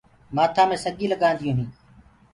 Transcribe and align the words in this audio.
مآٿآ 0.35 0.63
مي 0.69 0.77
سڳيٚ 0.85 1.11
لگانديونٚ 1.11 1.57
هينٚ 1.59 1.73